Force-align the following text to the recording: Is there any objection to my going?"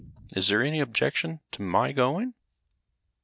Is 0.35 0.47
there 0.47 0.63
any 0.63 0.79
objection 0.79 1.41
to 1.51 1.61
my 1.61 1.91
going?" 1.91 2.33